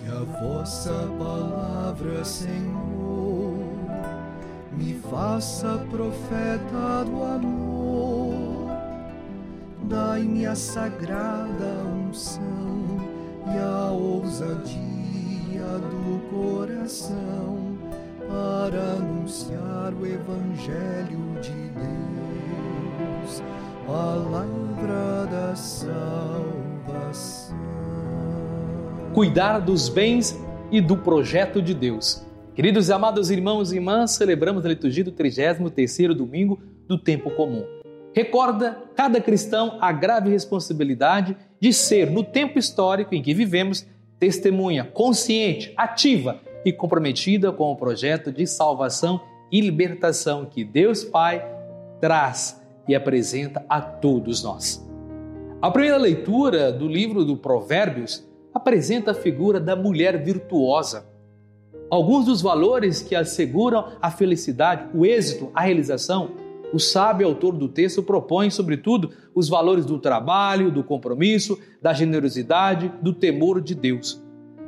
Que 0.00 0.08
a 0.08 0.24
vossa 0.40 1.06
palavra, 1.18 2.24
Senhor, 2.24 3.58
me 4.72 4.94
faça 4.94 5.76
profeta 5.90 7.04
do 7.04 7.22
amor. 7.22 8.70
Dai-me 9.82 10.46
a 10.46 10.54
sagrada 10.54 11.84
unção 11.84 12.86
e 13.44 13.58
a 13.58 13.90
ousadia 13.90 14.80
do 15.90 16.18
coração 16.30 17.76
para 18.26 18.92
anunciar 18.92 19.92
o 19.92 20.06
Evangelho 20.06 21.38
de 21.42 21.68
Deus, 21.74 23.42
palavra 23.86 25.26
da 25.30 25.54
salvação. 25.54 26.50
Cuidar 29.14 29.58
dos 29.58 29.88
bens 29.88 30.38
e 30.70 30.80
do 30.80 30.96
projeto 30.96 31.60
de 31.60 31.74
Deus. 31.74 32.24
Queridos 32.54 32.88
e 32.88 32.92
amados 32.92 33.28
irmãos 33.28 33.72
e 33.72 33.74
irmãs, 33.74 34.12
celebramos 34.12 34.64
a 34.64 34.68
liturgia 34.68 35.02
do 35.02 35.10
33º 35.10 36.14
domingo 36.14 36.60
do 36.86 36.96
tempo 36.96 37.28
comum. 37.32 37.64
Recorda 38.14 38.78
cada 38.94 39.20
cristão 39.20 39.78
a 39.80 39.90
grave 39.90 40.30
responsabilidade 40.30 41.36
de 41.58 41.72
ser, 41.72 42.08
no 42.08 42.22
tempo 42.22 42.56
histórico 42.56 43.12
em 43.12 43.20
que 43.20 43.34
vivemos, 43.34 43.84
testemunha 44.20 44.84
consciente, 44.84 45.74
ativa 45.76 46.40
e 46.64 46.72
comprometida 46.72 47.50
com 47.50 47.72
o 47.72 47.76
projeto 47.76 48.30
de 48.30 48.46
salvação 48.46 49.20
e 49.50 49.60
libertação 49.60 50.46
que 50.46 50.62
Deus 50.62 51.02
Pai 51.02 51.44
traz 52.00 52.62
e 52.86 52.94
apresenta 52.94 53.64
a 53.68 53.80
todos 53.80 54.44
nós. 54.44 54.88
A 55.60 55.68
primeira 55.68 55.96
leitura 55.96 56.72
do 56.72 56.86
livro 56.86 57.24
do 57.24 57.36
Provérbios 57.36 58.29
apresenta 58.54 59.12
a 59.12 59.14
figura 59.14 59.60
da 59.60 59.76
mulher 59.76 60.22
virtuosa. 60.22 61.06
Alguns 61.90 62.26
dos 62.26 62.40
valores 62.40 63.02
que 63.02 63.14
asseguram 63.14 63.92
a 64.00 64.10
felicidade, 64.10 64.88
o 64.94 65.04
êxito, 65.04 65.50
a 65.54 65.62
realização, 65.62 66.30
o 66.72 66.78
sábio 66.78 67.26
autor 67.26 67.56
do 67.56 67.68
texto 67.68 68.02
propõe, 68.02 68.48
sobretudo, 68.48 69.10
os 69.34 69.48
valores 69.48 69.84
do 69.84 69.98
trabalho, 69.98 70.70
do 70.70 70.84
compromisso, 70.84 71.58
da 71.82 71.92
generosidade, 71.92 72.92
do 73.02 73.12
temor 73.12 73.60
de 73.60 73.74
Deus. 73.74 74.22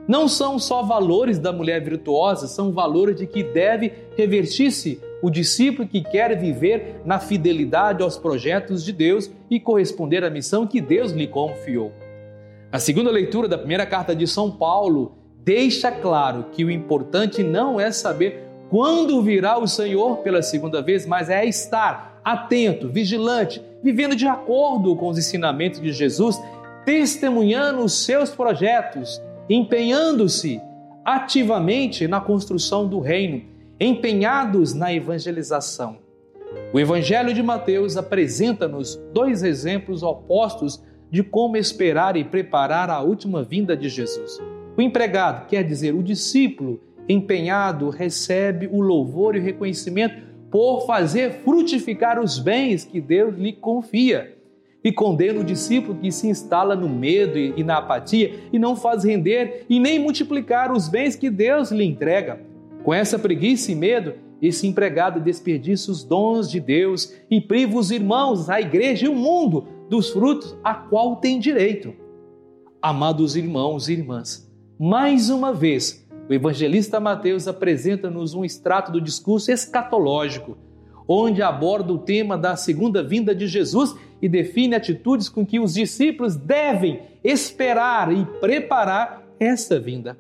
Não 0.08 0.26
são 0.26 0.58
só 0.58 0.82
valores 0.82 1.38
da 1.38 1.52
mulher 1.52 1.80
virtuosa, 1.80 2.48
são 2.48 2.72
valores 2.72 3.16
de 3.16 3.26
que 3.26 3.44
deve 3.44 3.92
revertir-se 4.16 5.00
o 5.22 5.30
discípulo 5.30 5.86
que 5.86 6.02
quer 6.02 6.36
viver 6.36 7.00
na 7.04 7.20
fidelidade 7.20 8.02
aos 8.02 8.18
projetos 8.18 8.84
de 8.84 8.92
Deus 8.92 9.30
e 9.48 9.60
corresponder 9.60 10.24
à 10.24 10.30
missão 10.30 10.66
que 10.66 10.80
Deus 10.80 11.12
lhe 11.12 11.28
confiou. 11.28 11.92
A 12.72 12.78
segunda 12.78 13.10
leitura 13.10 13.46
da 13.46 13.58
primeira 13.58 13.84
carta 13.84 14.16
de 14.16 14.26
São 14.26 14.50
Paulo 14.50 15.12
deixa 15.44 15.92
claro 15.92 16.46
que 16.52 16.64
o 16.64 16.70
importante 16.70 17.42
não 17.42 17.78
é 17.78 17.92
saber 17.92 18.48
quando 18.70 19.20
virá 19.20 19.58
o 19.58 19.68
Senhor 19.68 20.18
pela 20.18 20.40
segunda 20.40 20.80
vez, 20.80 21.04
mas 21.04 21.28
é 21.28 21.44
estar 21.44 22.18
atento, 22.24 22.88
vigilante, 22.88 23.62
vivendo 23.82 24.16
de 24.16 24.26
acordo 24.26 24.96
com 24.96 25.08
os 25.08 25.18
ensinamentos 25.18 25.82
de 25.82 25.92
Jesus, 25.92 26.40
testemunhando 26.86 27.84
os 27.84 28.04
seus 28.04 28.30
projetos 28.30 29.20
empenhando-se 29.50 30.60
ativamente 31.04 32.06
na 32.06 32.20
construção 32.20 32.88
do 32.88 33.00
reino, 33.00 33.42
empenhados 33.78 34.72
na 34.72 34.94
evangelização. 34.94 35.98
O 36.72 36.78
Evangelho 36.80 37.34
de 37.34 37.42
Mateus 37.42 37.96
apresenta-nos 37.96 38.96
dois 39.12 39.42
exemplos 39.42 40.02
opostos 40.02 40.82
de 41.12 41.22
como 41.22 41.58
esperar 41.58 42.16
e 42.16 42.24
preparar 42.24 42.88
a 42.88 43.02
última 43.02 43.42
vinda 43.42 43.76
de 43.76 43.86
Jesus. 43.90 44.40
O 44.74 44.80
empregado, 44.80 45.46
quer 45.46 45.62
dizer, 45.62 45.94
o 45.94 46.02
discípulo 46.02 46.80
empenhado, 47.06 47.90
recebe 47.90 48.66
o 48.72 48.80
louvor 48.80 49.36
e 49.36 49.38
o 49.38 49.42
reconhecimento 49.42 50.16
por 50.50 50.86
fazer 50.86 51.42
frutificar 51.44 52.18
os 52.18 52.38
bens 52.38 52.86
que 52.86 52.98
Deus 52.98 53.36
lhe 53.36 53.52
confia 53.52 54.38
e 54.82 54.90
condena 54.90 55.40
o 55.40 55.44
discípulo 55.44 55.98
que 55.98 56.10
se 56.10 56.28
instala 56.28 56.74
no 56.74 56.88
medo 56.88 57.36
e 57.38 57.62
na 57.62 57.76
apatia 57.76 58.34
e 58.50 58.58
não 58.58 58.74
faz 58.74 59.04
render 59.04 59.66
e 59.68 59.78
nem 59.78 59.98
multiplicar 59.98 60.72
os 60.72 60.88
bens 60.88 61.14
que 61.14 61.28
Deus 61.28 61.70
lhe 61.70 61.84
entrega. 61.84 62.40
Com 62.82 62.94
essa 62.94 63.18
preguiça 63.18 63.70
e 63.70 63.74
medo, 63.74 64.14
esse 64.42 64.66
empregado 64.66 65.20
desperdiça 65.20 65.90
os 65.90 66.02
dons 66.02 66.50
de 66.50 66.58
Deus 66.58 67.14
e 67.30 67.40
priva 67.40 67.78
os 67.78 67.90
irmãos, 67.90 68.50
a 68.50 68.60
igreja 68.60 69.06
e 69.06 69.08
o 69.08 69.14
mundo 69.14 69.66
dos 69.88 70.10
frutos 70.10 70.56
a 70.64 70.74
qual 70.74 71.16
tem 71.16 71.38
direito. 71.38 71.94
Amados 72.82 73.36
irmãos 73.36 73.88
e 73.88 73.92
irmãs, 73.92 74.52
mais 74.78 75.30
uma 75.30 75.52
vez, 75.52 76.04
o 76.28 76.34
evangelista 76.34 76.98
Mateus 76.98 77.46
apresenta-nos 77.46 78.34
um 78.34 78.44
extrato 78.44 78.90
do 78.90 79.00
discurso 79.00 79.52
escatológico 79.52 80.58
onde 81.06 81.42
aborda 81.42 81.92
o 81.92 81.98
tema 81.98 82.38
da 82.38 82.56
segunda 82.56 83.02
vinda 83.02 83.34
de 83.34 83.46
Jesus 83.46 83.94
e 84.20 84.28
define 84.28 84.74
atitudes 84.74 85.28
com 85.28 85.44
que 85.44 85.58
os 85.58 85.74
discípulos 85.74 86.36
devem 86.36 87.00
esperar 87.22 88.12
e 88.12 88.24
preparar 88.40 89.22
essa 89.38 89.78
vinda. 89.78 90.16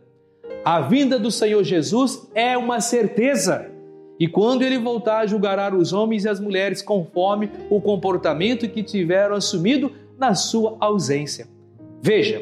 A 0.64 0.80
vinda 0.80 1.18
do 1.18 1.30
Senhor 1.30 1.62
Jesus 1.64 2.28
é 2.34 2.56
uma 2.56 2.80
certeza. 2.80 3.71
E 4.22 4.28
quando 4.28 4.62
ele 4.62 4.78
voltar, 4.78 5.26
julgará 5.26 5.74
os 5.74 5.92
homens 5.92 6.24
e 6.24 6.28
as 6.28 6.38
mulheres 6.38 6.80
conforme 6.80 7.50
o 7.68 7.80
comportamento 7.80 8.68
que 8.68 8.80
tiveram 8.80 9.34
assumido 9.34 9.90
na 10.16 10.32
sua 10.32 10.76
ausência. 10.78 11.48
Veja, 12.00 12.40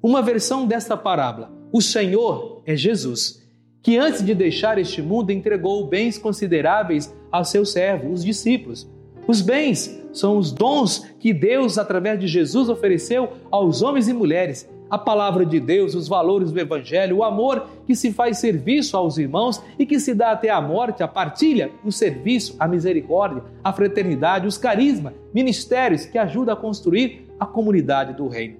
uma 0.00 0.22
versão 0.22 0.68
desta 0.68 0.96
parábola: 0.96 1.50
o 1.72 1.82
Senhor 1.82 2.62
é 2.64 2.76
Jesus 2.76 3.44
que 3.82 3.98
antes 3.98 4.24
de 4.24 4.36
deixar 4.36 4.78
este 4.78 5.02
mundo 5.02 5.32
entregou 5.32 5.84
bens 5.88 6.16
consideráveis 6.16 7.12
aos 7.32 7.48
seus 7.48 7.72
servos, 7.72 8.20
os 8.20 8.24
discípulos. 8.24 8.88
Os 9.26 9.40
bens 9.40 10.00
são 10.12 10.38
os 10.38 10.52
dons 10.52 11.12
que 11.18 11.32
Deus, 11.32 11.76
através 11.76 12.20
de 12.20 12.28
Jesus, 12.28 12.68
ofereceu 12.68 13.30
aos 13.50 13.82
homens 13.82 14.06
e 14.06 14.12
mulheres. 14.12 14.68
A 14.88 14.96
palavra 14.96 15.44
de 15.44 15.58
Deus, 15.58 15.94
os 15.96 16.06
valores 16.06 16.52
do 16.52 16.60
Evangelho, 16.60 17.16
o 17.16 17.24
amor 17.24 17.66
que 17.86 17.96
se 17.96 18.12
faz 18.12 18.38
serviço 18.38 18.96
aos 18.96 19.18
irmãos 19.18 19.60
e 19.78 19.84
que 19.84 19.98
se 19.98 20.14
dá 20.14 20.30
até 20.30 20.48
a 20.48 20.60
morte, 20.60 21.02
a 21.02 21.08
partilha, 21.08 21.72
o 21.84 21.90
serviço, 21.90 22.54
a 22.58 22.68
misericórdia, 22.68 23.42
a 23.64 23.72
fraternidade, 23.72 24.46
os 24.46 24.56
carismas, 24.56 25.12
ministérios 25.34 26.06
que 26.06 26.16
ajudam 26.16 26.54
a 26.54 26.56
construir 26.56 27.26
a 27.38 27.44
comunidade 27.44 28.14
do 28.14 28.28
Reino. 28.28 28.58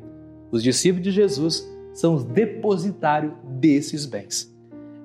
Os 0.51 0.63
discípulos 0.63 1.05
de 1.05 1.13
Jesus 1.13 1.65
são 1.95 2.15
os 2.15 2.25
depositários 2.25 3.33
desses 3.45 4.05
bens. 4.05 4.53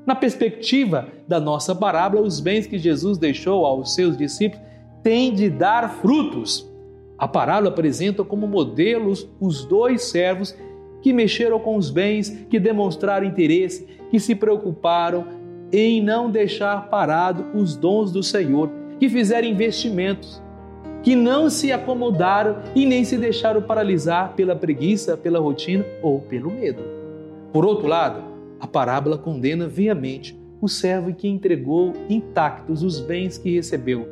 Na 0.06 0.16
perspectiva 0.16 1.08
da 1.28 1.40
nossa 1.40 1.76
parábola, 1.76 2.26
os 2.26 2.40
bens 2.40 2.66
que 2.66 2.80
Jesus 2.80 3.20
deixou 3.20 3.64
aos 3.66 3.94
seus 3.94 4.18
discípulos 4.18 4.66
têm 5.03 5.34
de 5.34 5.50
dar 5.50 6.02
frutos. 6.02 6.68
A 7.18 7.28
parábola 7.28 7.70
apresenta 7.70 8.24
como 8.24 8.48
modelos 8.48 9.30
os 9.40 9.64
dois 9.64 10.03
servos 10.06 10.56
que 11.01 11.13
mexeram 11.13 11.59
com 11.59 11.75
os 11.75 11.89
bens, 11.89 12.29
que 12.50 12.59
demonstraram 12.59 13.25
interesse, 13.25 13.88
que 14.09 14.19
se 14.19 14.35
preocuparam 14.35 15.25
em 15.72 16.01
não 16.01 16.29
deixar 16.29 16.89
parado 16.89 17.45
os 17.53 17.75
dons 17.75 18.12
do 18.12 18.22
Senhor, 18.22 18.69
que 19.00 19.09
fizeram 19.09 19.47
investimentos, 19.47 20.41
que 21.01 21.16
não 21.16 21.50
se 21.50 21.72
acomodaram 21.72 22.57
e 22.75 22.85
nem 22.85 23.03
se 23.03 23.17
deixaram 23.17 23.61
paralisar 23.61 24.34
pela 24.35 24.56
preguiça, 24.56 25.17
pela 25.17 25.40
rotina 25.40 25.85
ou 26.01 26.19
pelo 26.19 26.51
medo. 26.51 26.84
Por 27.51 27.66
outro 27.66 27.88
lado, 27.88 28.23
a 28.59 28.67
parábola 28.67 29.17
condena 29.17 29.67
veemente 29.67 30.40
o 30.61 30.67
servo 30.67 31.13
que 31.13 31.28
entregou 31.28 31.94
intactos 32.07 32.84
os 32.84 33.00
bens 33.00 33.38
que 33.38 33.56
recebeu. 33.56 34.07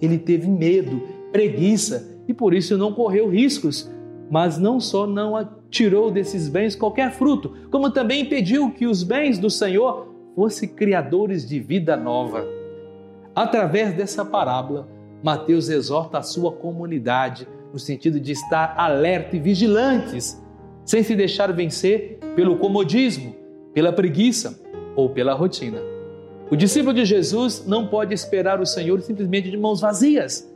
Ele 0.00 0.18
teve 0.18 0.48
medo, 0.48 1.00
preguiça 1.30 2.18
e 2.26 2.34
por 2.34 2.52
isso 2.52 2.76
não 2.76 2.92
correu 2.92 3.28
riscos, 3.28 3.88
mas 4.32 4.56
não 4.56 4.80
só 4.80 5.06
não 5.06 5.34
tirou 5.68 6.10
desses 6.10 6.48
bens 6.48 6.74
qualquer 6.74 7.12
fruto, 7.12 7.52
como 7.70 7.90
também 7.90 8.22
impediu 8.22 8.70
que 8.70 8.86
os 8.86 9.02
bens 9.02 9.38
do 9.38 9.50
Senhor 9.50 10.08
fossem 10.34 10.70
criadores 10.70 11.46
de 11.46 11.60
vida 11.60 11.98
nova. 11.98 12.42
Através 13.34 13.94
dessa 13.94 14.24
parábola, 14.24 14.88
Mateus 15.22 15.68
exorta 15.68 16.16
a 16.16 16.22
sua 16.22 16.50
comunidade 16.50 17.46
no 17.74 17.78
sentido 17.78 18.18
de 18.18 18.32
estar 18.32 18.74
alerta 18.78 19.36
e 19.36 19.38
vigilantes, 19.38 20.42
sem 20.82 21.02
se 21.02 21.14
deixar 21.14 21.52
vencer 21.52 22.18
pelo 22.34 22.56
comodismo, 22.56 23.36
pela 23.74 23.92
preguiça 23.92 24.58
ou 24.96 25.10
pela 25.10 25.34
rotina. 25.34 25.82
O 26.50 26.56
discípulo 26.56 26.94
de 26.94 27.04
Jesus 27.04 27.66
não 27.66 27.86
pode 27.86 28.14
esperar 28.14 28.62
o 28.62 28.66
Senhor 28.66 28.98
simplesmente 29.02 29.50
de 29.50 29.58
mãos 29.58 29.82
vazias. 29.82 30.50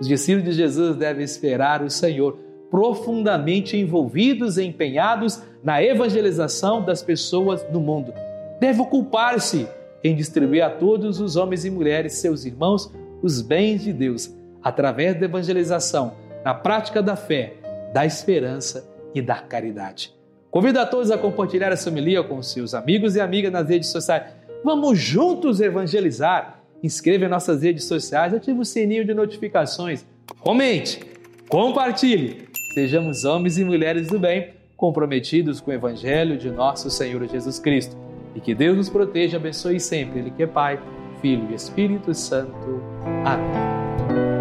Os 0.00 0.08
discípulos 0.08 0.48
de 0.48 0.52
Jesus 0.52 0.96
devem 0.96 1.24
esperar 1.24 1.82
o 1.82 1.90
Senhor 1.90 2.47
profundamente 2.70 3.76
envolvidos 3.76 4.58
e 4.58 4.64
empenhados 4.64 5.42
na 5.62 5.82
evangelização 5.82 6.84
das 6.84 7.02
pessoas 7.02 7.64
no 7.70 7.80
mundo. 7.80 8.12
Deve 8.60 8.80
ocupar-se 8.80 9.68
em 10.02 10.14
distribuir 10.14 10.62
a 10.62 10.70
todos 10.70 11.20
os 11.20 11.36
homens 11.36 11.64
e 11.64 11.70
mulheres, 11.70 12.14
seus 12.14 12.44
irmãos, 12.44 12.92
os 13.22 13.40
bens 13.40 13.82
de 13.82 13.92
Deus, 13.92 14.34
através 14.62 15.18
da 15.18 15.24
evangelização, 15.24 16.14
na 16.44 16.54
prática 16.54 17.02
da 17.02 17.16
fé, 17.16 17.54
da 17.92 18.06
esperança 18.06 18.88
e 19.14 19.20
da 19.20 19.36
caridade. 19.36 20.14
Convido 20.50 20.78
a 20.78 20.86
todos 20.86 21.10
a 21.10 21.18
compartilhar 21.18 21.72
essa 21.72 21.90
homilia 21.90 22.22
com 22.22 22.42
seus 22.42 22.74
amigos 22.74 23.16
e 23.16 23.20
amigas 23.20 23.52
nas 23.52 23.68
redes 23.68 23.88
sociais. 23.90 24.24
Vamos 24.64 24.98
juntos 24.98 25.60
evangelizar. 25.60 26.62
Inscreva 26.82 27.24
em 27.24 27.28
nossas 27.28 27.62
redes 27.62 27.84
sociais, 27.84 28.32
ative 28.32 28.60
o 28.60 28.64
sininho 28.64 29.04
de 29.04 29.12
notificações, 29.12 30.06
comente, 30.40 31.00
compartilhe. 31.48 32.47
Sejamos 32.78 33.24
homens 33.24 33.58
e 33.58 33.64
mulheres 33.64 34.06
do 34.06 34.20
bem, 34.20 34.50
comprometidos 34.76 35.60
com 35.60 35.72
o 35.72 35.74
Evangelho 35.74 36.38
de 36.38 36.48
nosso 36.48 36.88
Senhor 36.88 37.26
Jesus 37.26 37.58
Cristo. 37.58 37.96
E 38.36 38.40
que 38.40 38.54
Deus 38.54 38.76
nos 38.76 38.88
proteja 38.88 39.36
abençoe 39.36 39.80
sempre. 39.80 40.20
Ele 40.20 40.30
que 40.30 40.44
é 40.44 40.46
Pai, 40.46 40.80
Filho 41.20 41.50
e 41.50 41.54
Espírito 41.54 42.14
Santo. 42.14 42.80
Amém. 43.24 44.37